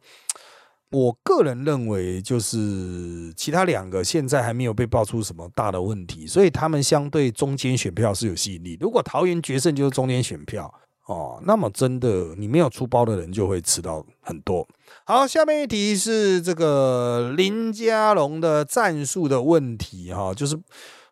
[0.93, 8.77] 我个人认为，就是其他两个现在还没有被爆出什么大的问题，所以他们相对中间选票是有吸引力。
[8.79, 10.73] 如果桃园决胜就是中间选票
[11.07, 14.69] 哦，那么真的你没有出包的人就会吃到很多。
[15.05, 20.61] 好，下面一题是这个林佳龙的战术的问题哈，就是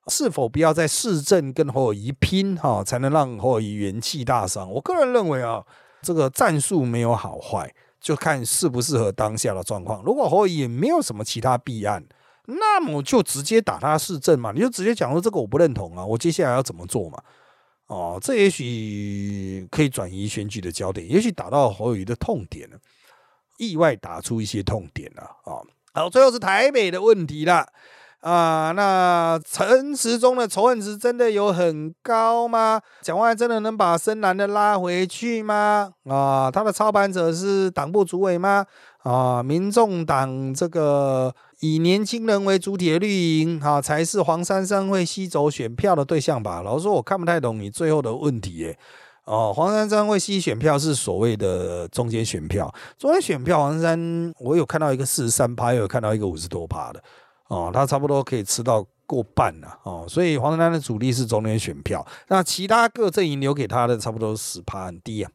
[0.09, 4.71] 是否不要在市政跟侯友谊拼哈，才能让侯友谊元气大伤？
[4.71, 5.65] 我个人认为啊，
[6.03, 7.75] 这个战术没有好坏。
[8.01, 10.03] 就看适不适合当下的状况。
[10.03, 12.05] 如果侯也没有什么其他弊案，
[12.47, 17.23] 那么就直接打他市政嘛，你就直接讲说这个我不认同啊，我接下来要怎么做嘛？
[17.87, 22.79] 哦，这也许可以转移选举的焦点，也许打到侯友谊的痛点了，
[23.59, 25.61] 意外打出一些痛点了啊。
[25.93, 27.67] 好，最后是台北的问题了。
[28.21, 32.81] 啊，那陈时中的仇恨值真的有很高吗？
[33.01, 35.93] 蒋万真的能把深蓝的拉回去吗？
[36.05, 38.67] 啊，他的操盘者是党部主委吗？
[39.05, 46.61] 啊，民众党这个以年轻人为主体的绿营，哈，才是黄珊珊会吸走选票的对象吧？
[46.61, 48.79] 老实说，我看不太懂你最后的问题，耶。
[49.25, 57.03] 哦，黄珊珊会吸选票是所谓的中间选票，中间选票，黄珊珊我有看到一个四十三趴，有看到一个五十多趴的。
[57.51, 65.31] 哦，他差不多可以吃到过半了哦，所以黄珊珊的主力是中间选票，那其他各阵营留给他的差不多十趴很低啊，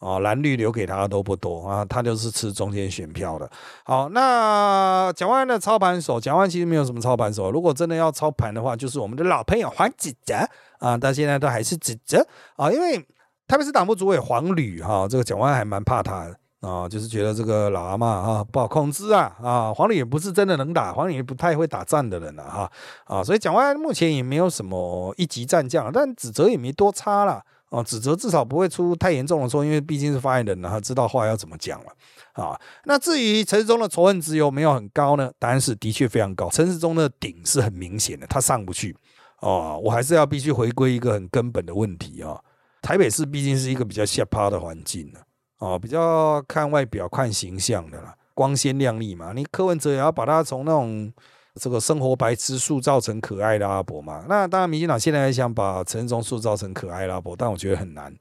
[0.00, 3.48] 哦，蓝绿留给他都不多啊，他就是吃中间选票的。
[3.84, 10.34] 好，那蒋万安的操盘手，蒋万其实没有什么操盘手，如果真的要操盘的话，就是我们的老朋友黄子哲
[10.80, 12.98] 啊，但现在都还是子哲啊，因为
[13.46, 16.36] 特别是党部主委黄旅哈，这个蒋万安还蛮怕他的。
[16.62, 22.70] 啊，就是觉得这个老阿妈啊不好控制啊啊，黄磊也不是真的能打，黄磊也不太会打仗的人了哈
[23.04, 31.86] 啊，所以蒋万目前也没有什么一级战将，但指责也没多差了啊，指责至少不会出太严重的错，因为毕竟是发言人了，他知道话要怎么讲了
[32.34, 32.56] 啊。
[32.84, 35.32] 那至于陈世忠的仇恨值有没有很高呢？
[35.40, 38.96] 答案是的确非常高，陈世忠的顶是很明显的，他上不去
[39.40, 39.80] 哦。
[39.82, 42.38] 我还是要必须回归一个很根本的问题啊，
[42.82, 45.18] 台北市毕竟是一个比较下趴的环境呢。
[45.62, 49.32] 哦，比较看外表、看形象的啦，光鲜亮丽嘛。
[49.32, 51.12] 你柯文哲也要把他从那种
[51.54, 54.24] 这个生活白痴塑造成可爱的阿伯嘛。
[54.28, 58.12] 那当然，民进党现在也想把陈世忠塑造成可爱的阿伯，但我觉得很难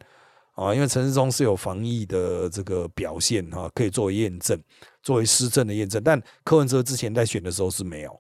[0.54, 4.56] 啊，因为陈世忠是有防疫的这个表现哈，可以作为验证，
[5.02, 6.00] 作为施政的验证。
[6.04, 8.12] 但柯文哲之前在选的时候是没有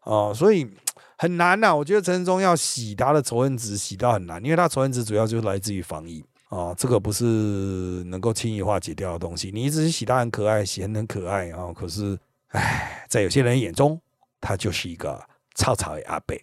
[0.00, 0.68] 啊，所以
[1.16, 1.72] 很难呐。
[1.72, 6.24] 我觉得陈世忠要洗他的仇恨值，洗到很难，因为他仇恨值主要就是来自于防疫。
[6.54, 9.50] 啊，这个不是能够轻易化解掉的东西。
[9.52, 12.16] 你一直洗他很可爱，洗很很可爱啊，可是，
[12.48, 14.00] 唉，在有些人眼中，
[14.40, 15.20] 他就是一个
[15.56, 16.36] 草草的阿伯。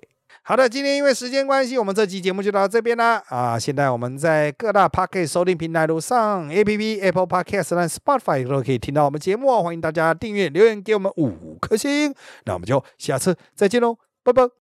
[0.44, 3.24] 好的，今天因为时间关系，我们这期节目就到这边啦。
[3.30, 12.14] 啊，现在我们在各大 Podcast 收听平台都上 A P P Apple Podcast 和 Spotify 都可以听到我们节目，欢迎大家订阅、留言给我们五颗星。
[12.46, 14.52] 那我们就下次再见喽，拜拜。